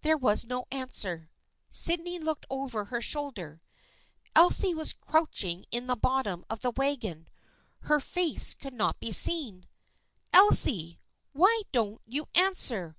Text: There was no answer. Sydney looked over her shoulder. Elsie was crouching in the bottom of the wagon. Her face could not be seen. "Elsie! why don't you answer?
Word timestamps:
There 0.00 0.16
was 0.16 0.44
no 0.46 0.64
answer. 0.72 1.30
Sydney 1.70 2.18
looked 2.18 2.44
over 2.50 2.86
her 2.86 3.00
shoulder. 3.00 3.62
Elsie 4.34 4.74
was 4.74 4.94
crouching 4.94 5.64
in 5.70 5.86
the 5.86 5.94
bottom 5.94 6.44
of 6.50 6.58
the 6.58 6.72
wagon. 6.72 7.28
Her 7.82 8.00
face 8.00 8.52
could 8.52 8.74
not 8.74 8.98
be 8.98 9.12
seen. 9.12 9.68
"Elsie! 10.32 10.98
why 11.34 11.62
don't 11.70 12.00
you 12.04 12.26
answer? 12.34 12.96